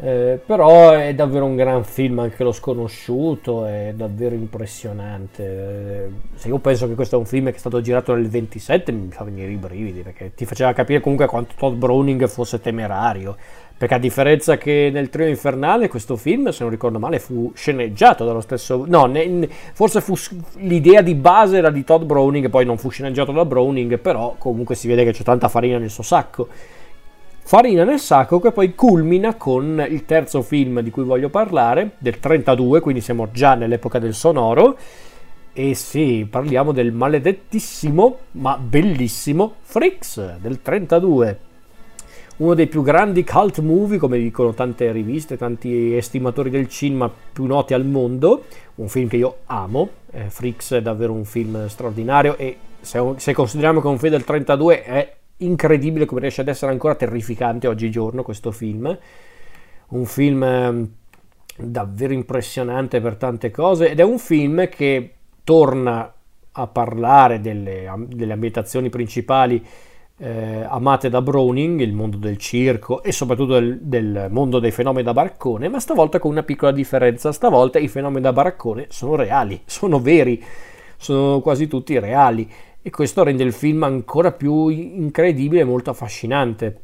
Eh, 0.00 0.40
però 0.44 0.92
è 0.92 1.14
davvero 1.14 1.44
un 1.44 1.54
gran 1.54 1.84
film 1.84 2.20
anche 2.20 2.42
lo 2.42 2.52
sconosciuto, 2.52 3.66
è 3.66 3.92
davvero 3.94 4.34
impressionante. 4.34 5.42
Eh, 5.44 6.08
se 6.34 6.48
io 6.48 6.58
penso 6.58 6.88
che 6.88 6.94
questo 6.94 7.16
è 7.16 7.18
un 7.18 7.26
film 7.26 7.50
che 7.50 7.56
è 7.56 7.58
stato 7.58 7.80
girato 7.82 8.14
nel 8.14 8.28
27 8.28 8.90
mi 8.90 9.10
fa 9.10 9.24
venire 9.24 9.50
i 9.50 9.56
brividi 9.56 10.00
perché 10.00 10.32
ti 10.34 10.46
faceva 10.46 10.72
capire 10.72 11.00
comunque 11.00 11.26
quanto 11.26 11.54
Todd 11.56 11.74
Browning 11.74 12.26
fosse 12.26 12.60
temerario 12.60 13.36
perché 13.82 13.96
a 13.96 13.98
differenza 13.98 14.58
che 14.58 14.90
nel 14.92 15.08
trio 15.08 15.26
infernale, 15.26 15.88
questo 15.88 16.14
film, 16.14 16.50
se 16.50 16.62
non 16.62 16.70
ricordo 16.70 17.00
male, 17.00 17.18
fu 17.18 17.50
sceneggiato 17.52 18.24
dallo 18.24 18.40
stesso. 18.40 18.84
No, 18.86 19.06
ne, 19.06 19.48
forse 19.72 20.00
fu 20.00 20.14
l'idea 20.58 21.02
di 21.02 21.16
base 21.16 21.56
era 21.56 21.68
di 21.68 21.82
Todd 21.82 22.04
Browning, 22.04 22.48
poi 22.48 22.64
non 22.64 22.78
fu 22.78 22.90
sceneggiato 22.90 23.32
da 23.32 23.44
Browning, 23.44 23.98
però 23.98 24.36
comunque 24.38 24.76
si 24.76 24.86
vede 24.86 25.02
che 25.02 25.10
c'è 25.10 25.24
tanta 25.24 25.48
farina 25.48 25.78
nel 25.78 25.90
suo 25.90 26.04
sacco. 26.04 26.46
Farina 27.44 27.84
nel 27.84 27.98
sacco 27.98 28.40
che 28.40 28.52
poi 28.52 28.74
culmina 28.74 29.34
con 29.34 29.84
il 29.88 30.04
terzo 30.04 30.42
film 30.42 30.80
di 30.80 30.90
cui 30.90 31.04
voglio 31.04 31.28
parlare, 31.28 31.92
del 31.98 32.18
32, 32.18 32.80
quindi 32.80 33.00
siamo 33.00 33.28
già 33.30 33.54
nell'epoca 33.54 33.98
del 33.98 34.14
sonoro. 34.14 34.76
E 35.52 35.74
sì, 35.74 36.26
parliamo 36.28 36.72
del 36.72 36.92
maledettissimo 36.92 38.18
ma 38.32 38.56
bellissimo 38.56 39.56
Freaks 39.60 40.38
del 40.38 40.62
32 40.62 41.50
uno 42.42 42.54
dei 42.54 42.66
più 42.66 42.82
grandi 42.82 43.24
cult 43.24 43.60
movie, 43.60 43.98
come 43.98 44.18
dicono 44.18 44.52
tante 44.52 44.90
riviste, 44.90 45.36
tanti 45.36 45.94
estimatori 45.96 46.50
del 46.50 46.68
cinema 46.68 47.10
più 47.32 47.44
noti 47.44 47.74
al 47.74 47.84
mondo, 47.84 48.44
un 48.76 48.88
film 48.88 49.08
che 49.08 49.16
io 49.16 49.38
amo, 49.46 49.88
eh, 50.10 50.28
Freaks 50.28 50.72
è 50.72 50.82
davvero 50.82 51.12
un 51.12 51.24
film 51.24 51.66
straordinario 51.68 52.36
e 52.36 52.56
se, 52.80 53.00
se 53.16 53.32
consideriamo 53.32 53.80
che 53.80 53.86
un 53.86 53.98
film 53.98 54.12
del 54.12 54.24
32 54.24 54.82
è 54.82 55.14
incredibile 55.44 56.04
come 56.06 56.20
riesce 56.20 56.40
ad 56.40 56.48
essere 56.48 56.72
ancora 56.72 56.94
terrificante 56.94 57.68
oggigiorno 57.68 58.22
questo 58.22 58.50
film, 58.50 58.96
un 59.88 60.04
film 60.04 60.42
ehm, 60.42 60.90
davvero 61.56 62.12
impressionante 62.12 63.00
per 63.00 63.16
tante 63.16 63.50
cose 63.50 63.90
ed 63.90 64.00
è 64.00 64.02
un 64.02 64.18
film 64.18 64.68
che 64.68 65.14
torna 65.44 66.12
a 66.52 66.66
parlare 66.66 67.40
delle, 67.40 67.90
delle 68.08 68.32
ambientazioni 68.32 68.90
principali 68.90 69.64
eh, 70.18 70.64
amate 70.68 71.08
da 71.08 71.20
Browning, 71.22 71.80
il 71.80 71.92
mondo 71.92 72.16
del 72.16 72.36
circo 72.36 73.02
e 73.02 73.10
soprattutto 73.10 73.54
del, 73.54 73.80
del, 73.80 74.28
mondo 74.30 74.60
dei 74.60 74.70
fenomeni 74.70 75.04
da 75.04 75.12
baraccone, 75.12 75.68
ma 75.68 75.80
stavolta 75.80 76.18
con 76.18 76.30
una 76.30 76.42
piccola 76.42 76.70
differenza, 76.70 77.32
stavolta 77.32 77.78
i 77.78 77.88
fenomeni 77.88 78.22
da 78.22 78.32
baraccone 78.32 78.86
sono 78.88 79.16
reali, 79.16 79.60
sono 79.64 79.98
veri, 79.98 80.42
sono 80.96 81.40
quasi 81.40 81.66
tutti 81.66 81.98
reali 81.98 82.48
e 82.82 82.90
questo 82.90 83.22
rende 83.22 83.44
il 83.44 83.52
film 83.52 83.84
ancora 83.84 84.32
più 84.32 84.68
incredibile 84.68 85.62
e 85.62 85.64
molto 85.64 85.90
affascinante. 85.90 86.80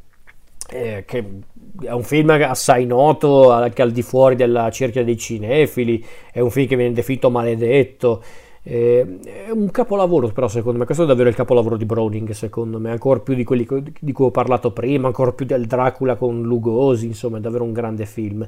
Eh, 0.71 1.05
è 1.05 1.93
un 1.93 2.03
film 2.03 2.31
assai 2.31 2.87
noto 2.87 3.51
anche 3.51 3.83
al 3.83 3.91
di 3.91 4.03
fuori 4.03 4.37
della 4.37 4.71
cerchia 4.71 5.03
dei 5.03 5.17
cinefili, 5.17 6.05
è 6.33 6.41
un 6.41 6.51
film 6.51 6.67
che 6.67 6.77
viene 6.77 6.93
definito 6.93 7.31
maledetto, 7.31 8.23
eh, 8.63 9.19
è 9.47 9.51
un 9.51 9.71
capolavoro, 9.71 10.29
però, 10.29 10.47
secondo 10.47 10.79
me. 10.79 10.85
Questo 10.85 11.05
è 11.05 11.07
davvero 11.07 11.31
il 11.31 11.35
capolavoro 11.35 11.77
di 11.77 11.87
Browning, 11.87 12.31
secondo 12.31 12.79
me, 12.79 12.91
ancora 12.91 13.21
più 13.21 13.35
di 13.35 13.45
quelli 13.45 13.67
di 13.99 14.13
cui 14.13 14.27
ho 14.27 14.31
parlato 14.31 14.73
prima, 14.73 15.07
ancora 15.07 15.33
più 15.33 15.47
del 15.47 15.67
Dracula 15.67 16.17
con 16.17 16.43
Lugosi. 16.43 17.07
Insomma, 17.07 17.39
è 17.39 17.41
davvero 17.41 17.65
un 17.65 17.73
grande 17.73 18.05
film. 18.05 18.47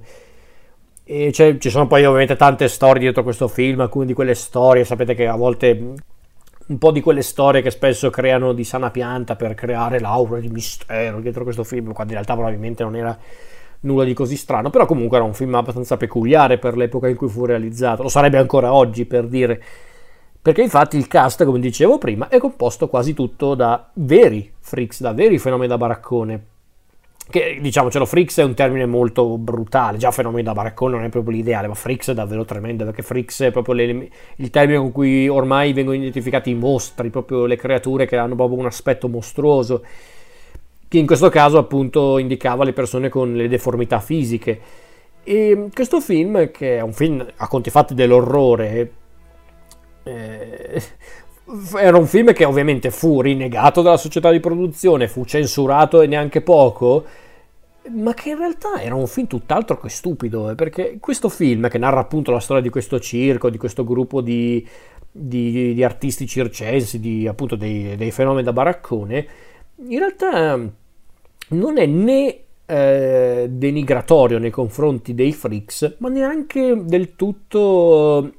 E 1.04 1.32
ci 1.32 1.70
sono 1.70 1.86
poi 1.86 2.04
ovviamente 2.04 2.36
tante 2.36 2.68
storie 2.68 3.00
dietro 3.00 3.22
questo 3.22 3.48
film, 3.48 3.80
alcune 3.80 4.06
di 4.06 4.12
quelle 4.12 4.34
storie, 4.34 4.84
sapete 4.84 5.14
che 5.14 5.26
a 5.26 5.34
volte 5.36 5.94
un 6.70 6.78
po' 6.78 6.92
di 6.92 7.00
quelle 7.00 7.22
storie 7.22 7.62
che 7.62 7.70
spesso 7.70 8.10
creano 8.10 8.52
di 8.52 8.64
sana 8.64 8.90
pianta 8.90 9.34
per 9.34 9.54
creare 9.54 9.98
l'aura 9.98 10.38
di 10.38 10.48
mistero 10.48 11.20
dietro 11.20 11.42
questo 11.42 11.64
film, 11.64 11.92
quando 11.92 12.12
in 12.12 12.18
realtà 12.18 12.34
probabilmente 12.34 12.84
non 12.84 12.94
era 12.94 13.16
nulla 13.80 14.04
di 14.04 14.14
così 14.14 14.36
strano, 14.36 14.70
però 14.70 14.86
comunque 14.86 15.16
era 15.16 15.26
un 15.26 15.34
film 15.34 15.54
abbastanza 15.54 15.96
peculiare 15.96 16.58
per 16.58 16.76
l'epoca 16.76 17.08
in 17.08 17.16
cui 17.16 17.28
fu 17.28 17.44
realizzato, 17.44 18.02
lo 18.02 18.08
sarebbe 18.08 18.38
ancora 18.38 18.72
oggi 18.72 19.04
per 19.04 19.26
dire 19.26 19.62
perché 20.42 20.62
infatti 20.62 20.96
il 20.96 21.06
cast, 21.06 21.44
come 21.44 21.60
dicevo 21.60 21.98
prima, 21.98 22.28
è 22.28 22.38
composto 22.38 22.88
quasi 22.88 23.12
tutto 23.12 23.54
da 23.54 23.90
veri 23.94 24.50
freaks, 24.58 25.02
da 25.02 25.12
veri 25.12 25.38
fenomeni 25.38 25.68
da 25.68 25.76
baraccone. 25.76 26.46
Che 27.30 27.58
diciamocelo, 27.60 28.06
freaks 28.06 28.38
è 28.38 28.42
un 28.42 28.54
termine 28.54 28.86
molto 28.86 29.38
brutale, 29.38 29.98
già 29.98 30.10
fenomeni 30.10 30.42
da 30.42 30.52
baraccone 30.52 30.96
non 30.96 31.04
è 31.04 31.08
proprio 31.10 31.36
l'ideale, 31.36 31.68
ma 31.68 31.74
freaks 31.74 32.10
è 32.10 32.14
davvero 32.14 32.44
tremendo 32.44 32.84
perché 32.84 33.02
freaks 33.02 33.42
è 33.42 33.50
proprio 33.52 33.74
le, 33.74 34.10
il 34.36 34.50
termine 34.50 34.78
con 34.78 34.90
cui 34.90 35.28
ormai 35.28 35.72
vengono 35.72 35.96
identificati 35.96 36.50
i 36.50 36.54
mostri, 36.54 37.08
proprio 37.08 37.46
le 37.46 37.54
creature 37.54 38.06
che 38.06 38.16
hanno 38.16 38.34
proprio 38.34 38.58
un 38.58 38.66
aspetto 38.66 39.08
mostruoso, 39.08 39.84
che 40.88 40.98
in 40.98 41.06
questo 41.06 41.28
caso 41.28 41.56
appunto 41.58 42.18
indicava 42.18 42.64
le 42.64 42.72
persone 42.72 43.08
con 43.08 43.32
le 43.32 43.46
deformità 43.46 44.00
fisiche. 44.00 44.60
E 45.22 45.68
questo 45.72 46.00
film, 46.00 46.50
che 46.50 46.78
è 46.78 46.80
un 46.80 46.92
film 46.92 47.24
a 47.36 47.46
conti 47.46 47.70
fatti 47.70 47.94
dell'orrore, 47.94 48.92
eh, 50.02 50.82
era 51.78 51.96
un 51.96 52.06
film 52.06 52.32
che 52.32 52.44
ovviamente 52.44 52.90
fu 52.90 53.20
rinnegato 53.20 53.82
dalla 53.82 53.96
società 53.96 54.30
di 54.30 54.40
produzione, 54.40 55.08
fu 55.08 55.24
censurato 55.24 56.00
e 56.00 56.06
neanche 56.06 56.40
poco, 56.42 57.04
ma 57.88 58.14
che 58.14 58.30
in 58.30 58.38
realtà 58.38 58.80
era 58.80 58.94
un 58.94 59.06
film 59.06 59.26
tutt'altro 59.26 59.78
che 59.78 59.88
stupido, 59.88 60.50
eh, 60.50 60.54
perché 60.54 60.98
questo 61.00 61.28
film 61.28 61.68
che 61.68 61.78
narra 61.78 62.00
appunto 62.00 62.30
la 62.30 62.40
storia 62.40 62.62
di 62.62 62.68
questo 62.68 63.00
circo, 63.00 63.50
di 63.50 63.58
questo 63.58 63.84
gruppo 63.84 64.20
di, 64.20 64.66
di, 65.10 65.74
di 65.74 65.84
artisti 65.84 66.26
circensi, 66.26 67.00
di, 67.00 67.26
appunto 67.26 67.56
dei, 67.56 67.96
dei, 67.96 68.10
fenomeni 68.10 68.44
da 68.44 68.52
baraccone, 68.52 69.26
in 69.88 69.98
realtà 69.98 70.58
non 71.48 71.78
è 71.78 71.86
né 71.86 72.40
eh, 72.66 73.48
denigratorio 73.50 74.38
nei 74.38 74.50
confronti 74.50 75.14
dei 75.14 75.32
freaks, 75.32 75.96
ma 75.98 76.08
neanche 76.08 76.84
del 76.84 77.16
tutto 77.16 78.34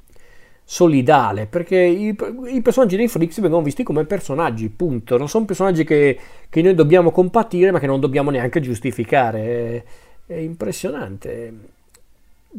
solidale, 0.71 1.47
perché 1.47 1.75
i, 1.77 2.15
i, 2.45 2.61
personaggi 2.61 2.95
dei 2.95 3.09
Freaks 3.09 3.41
vengono 3.41 3.61
visti 3.61 3.83
come 3.83 4.05
personaggi, 4.05 4.69
punto. 4.69 5.17
Non 5.17 5.27
sono 5.27 5.43
personaggi 5.43 5.83
che, 5.83 6.17
che 6.47 6.61
noi 6.61 6.73
dobbiamo 6.75 7.11
compatire, 7.11 7.71
ma 7.71 7.79
che 7.79 7.87
non 7.87 7.99
dobbiamo 7.99 8.29
neanche 8.29 8.61
giustificare. 8.61 9.83
È, 10.25 10.33
è, 10.33 10.37
impressionante. 10.37 11.53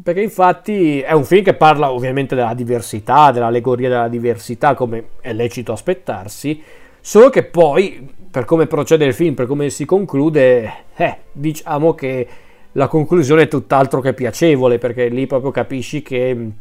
Perché 0.03 0.21
infatti 0.21 0.99
è 0.99 1.11
un 1.13 1.25
film 1.25 1.43
che 1.43 1.55
parla 1.55 1.91
ovviamente 1.91 2.35
della 2.35 2.53
diversità, 2.53 3.31
dell'allegoria 3.31 3.89
della 3.89 4.07
diversità, 4.09 4.75
come 4.75 5.05
è 5.19 5.33
lecito 5.33 5.71
aspettarsi, 5.71 6.61
solo 7.01 7.31
che 7.31 7.43
poi, 7.43 8.07
per 8.29 8.45
come 8.45 8.67
procede 8.67 9.05
il 9.05 9.15
film, 9.15 9.33
per 9.33 9.47
come 9.47 9.71
si 9.71 9.85
conclude, 9.85 10.71
eh, 10.97 11.17
diciamo 11.31 11.95
che 11.95 12.27
la 12.73 12.87
conclusione 12.87 13.41
è 13.41 13.47
tutt'altro 13.47 14.01
che 14.01 14.13
piacevole, 14.13 14.77
perché 14.77 15.07
lì 15.07 15.25
proprio 15.25 15.49
capisci 15.49 16.03
che 16.03 16.51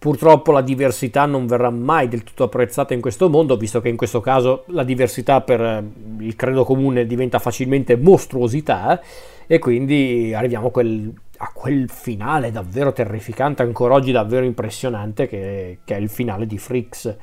Purtroppo 0.00 0.50
la 0.50 0.62
diversità 0.62 1.26
non 1.26 1.46
verrà 1.46 1.68
mai 1.68 2.08
del 2.08 2.24
tutto 2.24 2.44
apprezzata 2.44 2.94
in 2.94 3.02
questo 3.02 3.28
mondo, 3.28 3.58
visto 3.58 3.82
che 3.82 3.90
in 3.90 3.98
questo 3.98 4.20
caso 4.20 4.64
la 4.68 4.82
diversità 4.82 5.42
per 5.42 5.60
eh, 5.60 5.84
il 6.20 6.36
credo 6.36 6.64
comune 6.64 7.04
diventa 7.04 7.38
facilmente 7.38 7.98
mostruosità 7.98 8.98
e 9.46 9.58
quindi 9.58 10.32
arriviamo 10.34 10.68
a 10.68 10.70
quel, 10.70 11.12
a 11.36 11.50
quel 11.52 11.90
finale 11.90 12.50
davvero 12.50 12.94
terrificante, 12.94 13.60
ancora 13.60 13.92
oggi 13.92 14.10
davvero 14.10 14.46
impressionante, 14.46 15.26
che, 15.26 15.80
che 15.84 15.94
è 15.94 15.98
il 15.98 16.08
finale 16.08 16.46
di 16.46 16.56
Freaks. 16.56 17.16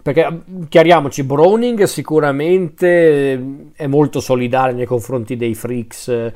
Perché 0.00 0.42
chiariamoci, 0.68 1.24
Browning 1.24 1.82
sicuramente 1.82 3.72
è 3.74 3.88
molto 3.88 4.20
solidale 4.20 4.72
nei 4.72 4.86
confronti 4.86 5.36
dei 5.36 5.56
Freaks 5.56 6.32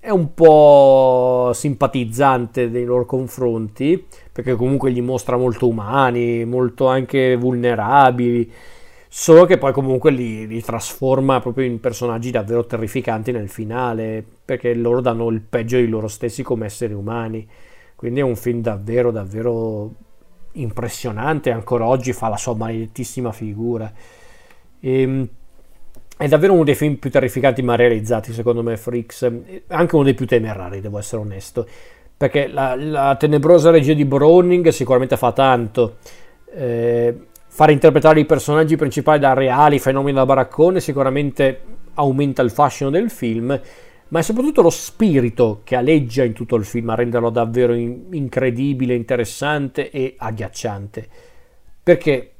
è 0.00 0.10
un 0.10 0.34
po' 0.34 1.52
simpatizzante 1.54 2.66
nei 2.66 2.84
loro 2.84 3.06
confronti 3.06 4.04
perché 4.32 4.56
comunque 4.56 4.90
li 4.90 5.00
mostra 5.00 5.36
molto 5.36 5.68
umani, 5.68 6.44
molto 6.44 6.88
anche 6.88 7.36
vulnerabili, 7.36 8.50
solo 9.08 9.44
che 9.44 9.56
poi 9.56 9.72
comunque 9.72 10.10
li, 10.10 10.48
li, 10.48 10.60
trasforma 10.60 11.38
proprio 11.40 11.66
in 11.66 11.78
personaggi 11.78 12.32
davvero 12.32 12.66
terrificanti 12.66 13.30
nel 13.30 13.48
finale 13.48 14.24
perché 14.44 14.74
loro 14.74 15.00
danno 15.00 15.28
il 15.28 15.40
peggio 15.40 15.76
di 15.76 15.86
loro 15.86 16.08
stessi 16.08 16.42
come 16.42 16.66
esseri 16.66 16.92
umani. 16.92 17.48
Quindi 17.94 18.20
è 18.20 18.24
un 18.24 18.36
film 18.36 18.60
davvero, 18.60 19.12
davvero 19.12 19.92
impressionante. 20.52 21.52
Ancora 21.52 21.86
oggi 21.86 22.12
fa 22.12 22.28
la 22.28 22.36
sua 22.36 22.56
maledettissima 22.56 23.30
figura. 23.30 23.90
E, 24.80 25.00
ehm, 25.00 25.28
è 26.16 26.28
davvero 26.28 26.52
uno 26.52 26.64
dei 26.64 26.74
film 26.74 26.94
più 26.94 27.10
terrificanti 27.10 27.62
mai 27.62 27.76
realizzati, 27.76 28.32
secondo 28.32 28.62
me, 28.62 28.76
Freaks. 28.76 29.30
Anche 29.68 29.94
uno 29.94 30.04
dei 30.04 30.14
più 30.14 30.26
temerari, 30.26 30.80
devo 30.80 30.98
essere 30.98 31.22
onesto. 31.22 31.66
Perché 32.16 32.46
la, 32.46 32.76
la 32.76 33.16
tenebrosa 33.16 33.70
regia 33.70 33.94
di 33.94 34.04
Browning 34.04 34.68
sicuramente 34.68 35.16
fa 35.16 35.32
tanto. 35.32 35.96
Eh, 36.54 37.18
fare 37.48 37.72
interpretare 37.72 38.20
i 38.20 38.26
personaggi 38.26 38.76
principali 38.76 39.18
da 39.18 39.32
reali 39.32 39.78
fenomeni 39.78 40.16
da 40.16 40.24
baraccone 40.24 40.80
sicuramente 40.80 41.60
aumenta 41.94 42.42
il 42.42 42.50
fascino 42.50 42.90
del 42.90 43.10
film, 43.10 43.60
ma 44.08 44.18
è 44.18 44.22
soprattutto 44.22 44.62
lo 44.62 44.70
spirito 44.70 45.60
che 45.64 45.74
aleggia 45.74 46.22
in 46.22 46.32
tutto 46.32 46.54
il 46.54 46.64
film 46.64 46.90
a 46.90 46.94
renderlo 46.94 47.30
davvero 47.30 47.74
in- 47.74 48.06
incredibile, 48.10 48.94
interessante 48.94 49.90
e 49.90 50.14
agghiacciante. 50.16 51.08
Perché 51.82 52.33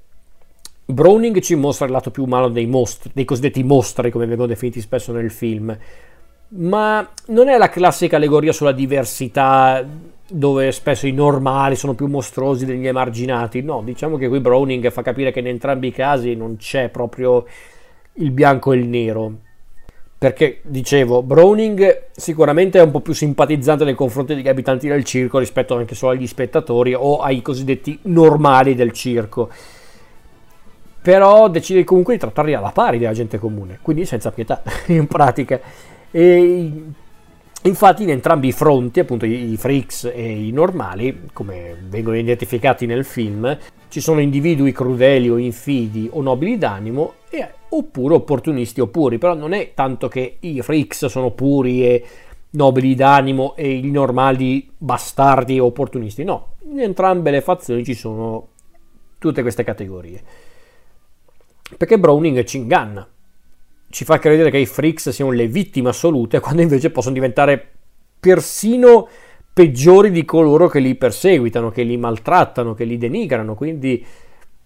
Browning 0.86 1.40
ci 1.40 1.54
mostra 1.54 1.86
il 1.86 1.92
lato 1.92 2.10
più 2.10 2.24
umano 2.24 2.48
dei 2.48 2.66
mostri, 2.66 3.10
dei 3.14 3.24
cosiddetti 3.24 3.62
mostri, 3.62 4.10
come 4.10 4.26
vengono 4.26 4.48
definiti 4.48 4.82
spesso 4.82 5.12
nel 5.12 5.30
film, 5.30 5.76
ma 6.48 7.08
non 7.28 7.48
è 7.48 7.56
la 7.56 7.70
classica 7.70 8.16
allegoria 8.16 8.52
sulla 8.52 8.72
diversità 8.72 9.84
dove 10.26 10.72
spesso 10.72 11.06
i 11.06 11.12
normali 11.12 11.76
sono 11.76 11.94
più 11.94 12.06
mostruosi 12.06 12.66
degli 12.66 12.86
emarginati. 12.86 13.62
No, 13.62 13.82
diciamo 13.82 14.16
che 14.18 14.28
qui 14.28 14.40
Browning 14.40 14.90
fa 14.90 15.02
capire 15.02 15.32
che 15.32 15.40
in 15.40 15.46
entrambi 15.46 15.88
i 15.88 15.92
casi 15.92 16.34
non 16.34 16.56
c'è 16.56 16.90
proprio 16.90 17.46
il 18.14 18.30
bianco 18.30 18.72
e 18.72 18.76
il 18.76 18.86
nero. 18.86 19.32
Perché, 20.18 20.60
dicevo, 20.62 21.22
Browning 21.22 22.06
sicuramente 22.12 22.78
è 22.78 22.82
un 22.82 22.90
po' 22.90 23.00
più 23.00 23.12
simpatizzante 23.12 23.84
nei 23.84 23.94
confronti 23.94 24.34
degli 24.34 24.48
abitanti 24.48 24.88
del 24.88 25.04
circo 25.04 25.38
rispetto 25.38 25.76
anche 25.76 25.94
solo 25.94 26.12
agli 26.12 26.26
spettatori 26.26 26.94
o 26.94 27.18
ai 27.18 27.42
cosiddetti 27.42 27.98
normali 28.02 28.74
del 28.74 28.92
circo 28.92 29.50
però 31.04 31.50
decide 31.50 31.84
comunque 31.84 32.14
di 32.14 32.20
trattarli 32.20 32.54
alla 32.54 32.70
pari 32.70 32.96
della 32.96 33.12
gente 33.12 33.36
comune, 33.38 33.78
quindi 33.82 34.06
senza 34.06 34.30
pietà 34.30 34.62
in 34.88 35.06
pratica. 35.06 35.60
E 36.10 36.72
infatti 37.60 38.04
in 38.04 38.08
entrambi 38.08 38.48
i 38.48 38.52
fronti, 38.52 39.00
appunto 39.00 39.26
i 39.26 39.54
freaks 39.58 40.10
e 40.14 40.46
i 40.46 40.50
normali, 40.50 41.24
come 41.34 41.76
vengono 41.90 42.16
identificati 42.16 42.86
nel 42.86 43.04
film, 43.04 43.54
ci 43.90 44.00
sono 44.00 44.18
individui 44.18 44.72
crudeli 44.72 45.28
o 45.28 45.36
infidi 45.36 46.08
o 46.10 46.22
nobili 46.22 46.56
d'animo 46.56 47.12
e, 47.28 47.46
oppure 47.68 48.14
opportunisti 48.14 48.80
o 48.80 48.86
puri, 48.86 49.18
però 49.18 49.34
non 49.34 49.52
è 49.52 49.72
tanto 49.74 50.08
che 50.08 50.38
i 50.40 50.62
freaks 50.62 51.04
sono 51.04 51.32
puri 51.32 51.84
e 51.84 52.06
nobili 52.52 52.94
d'animo 52.94 53.56
e 53.56 53.70
i 53.74 53.90
normali 53.90 54.66
bastardi 54.74 55.56
e 55.56 55.60
opportunisti, 55.60 56.24
no, 56.24 56.54
in 56.70 56.80
entrambe 56.80 57.30
le 57.30 57.42
fazioni 57.42 57.84
ci 57.84 57.92
sono 57.92 58.46
tutte 59.18 59.42
queste 59.42 59.64
categorie. 59.64 60.52
Perché 61.76 61.98
Browning 61.98 62.44
ci 62.44 62.58
inganna, 62.58 63.08
ci 63.88 64.04
fa 64.04 64.18
credere 64.18 64.50
che 64.50 64.58
i 64.58 64.66
freaks 64.66 65.10
siano 65.10 65.30
le 65.30 65.46
vittime 65.46 65.88
assolute, 65.88 66.40
quando 66.40 66.62
invece 66.62 66.90
possono 66.90 67.14
diventare 67.14 67.70
persino 68.20 69.08
peggiori 69.52 70.10
di 70.10 70.24
coloro 70.24 70.68
che 70.68 70.80
li 70.80 70.94
perseguitano, 70.96 71.70
che 71.70 71.84
li 71.84 71.96
maltrattano, 71.96 72.74
che 72.74 72.84
li 72.84 72.98
denigrano, 72.98 73.54
quindi 73.54 74.04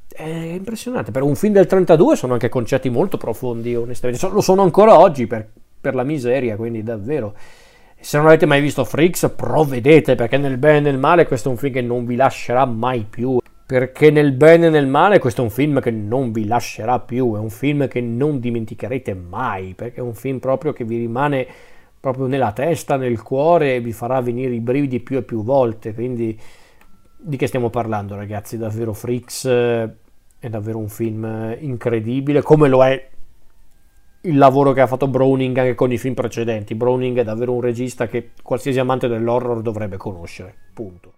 è 0.08 0.24
impressionante. 0.24 1.10
Per 1.10 1.22
un 1.22 1.36
film 1.36 1.52
del 1.52 1.66
32 1.66 2.16
sono 2.16 2.32
anche 2.32 2.48
concetti 2.48 2.88
molto 2.88 3.18
profondi, 3.18 3.76
onestamente, 3.76 4.26
lo 4.30 4.40
sono 4.40 4.62
ancora 4.62 4.98
oggi 4.98 5.26
per, 5.26 5.46
per 5.80 5.94
la 5.94 6.04
miseria, 6.04 6.56
quindi 6.56 6.82
davvero. 6.82 7.34
Se 8.00 8.16
non 8.16 8.26
avete 8.26 8.46
mai 8.46 8.60
visto 8.60 8.84
Freaks, 8.84 9.32
provvedete 9.36 10.14
perché 10.14 10.38
nel 10.38 10.56
bene 10.56 10.78
e 10.78 10.80
nel 10.80 10.98
male 10.98 11.26
questo 11.26 11.48
è 11.48 11.52
un 11.52 11.58
film 11.58 11.74
che 11.74 11.82
non 11.82 12.06
vi 12.06 12.16
lascerà 12.16 12.64
mai 12.64 13.04
più. 13.08 13.38
Perché 13.68 14.10
nel 14.10 14.32
bene 14.32 14.68
e 14.68 14.70
nel 14.70 14.86
male 14.86 15.18
questo 15.18 15.42
è 15.42 15.44
un 15.44 15.50
film 15.50 15.78
che 15.80 15.90
non 15.90 16.32
vi 16.32 16.46
lascerà 16.46 17.00
più, 17.00 17.34
è 17.34 17.38
un 17.38 17.50
film 17.50 17.86
che 17.86 18.00
non 18.00 18.40
dimenticherete 18.40 19.12
mai, 19.12 19.74
perché 19.74 19.96
è 19.96 20.00
un 20.00 20.14
film 20.14 20.38
proprio 20.38 20.72
che 20.72 20.84
vi 20.84 20.96
rimane 20.96 21.46
proprio 22.00 22.24
nella 22.24 22.52
testa, 22.52 22.96
nel 22.96 23.20
cuore 23.20 23.74
e 23.74 23.80
vi 23.80 23.92
farà 23.92 24.22
venire 24.22 24.54
i 24.54 24.60
brividi 24.60 25.00
più 25.00 25.18
e 25.18 25.22
più 25.22 25.42
volte. 25.42 25.92
Quindi 25.92 26.40
di 27.14 27.36
che 27.36 27.46
stiamo 27.46 27.68
parlando 27.68 28.16
ragazzi? 28.16 28.56
Davvero 28.56 28.94
Freaks 28.94 29.44
eh, 29.44 29.94
è 30.38 30.48
davvero 30.48 30.78
un 30.78 30.88
film 30.88 31.54
incredibile, 31.58 32.40
come 32.40 32.68
lo 32.68 32.82
è 32.82 33.08
il 34.22 34.38
lavoro 34.38 34.72
che 34.72 34.80
ha 34.80 34.86
fatto 34.86 35.08
Browning 35.08 35.54
anche 35.58 35.74
con 35.74 35.92
i 35.92 35.98
film 35.98 36.14
precedenti. 36.14 36.74
Browning 36.74 37.18
è 37.18 37.22
davvero 37.22 37.52
un 37.52 37.60
regista 37.60 38.06
che 38.06 38.30
qualsiasi 38.42 38.78
amante 38.78 39.08
dell'horror 39.08 39.60
dovrebbe 39.60 39.98
conoscere. 39.98 40.54
Punto. 40.72 41.17